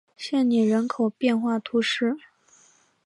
[0.17, 2.17] 谢涅人口变化图示